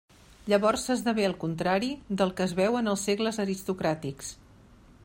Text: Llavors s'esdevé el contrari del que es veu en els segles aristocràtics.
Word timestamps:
Llavors 0.53 0.85
s'esdevé 0.87 1.27
el 1.27 1.35
contrari 1.43 1.91
del 2.23 2.35
que 2.39 2.47
es 2.49 2.57
veu 2.61 2.79
en 2.81 2.91
els 2.95 3.07
segles 3.11 3.41
aristocràtics. 3.47 4.35